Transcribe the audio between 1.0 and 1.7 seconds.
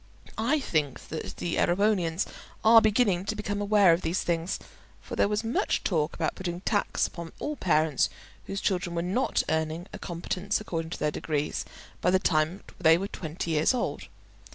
that the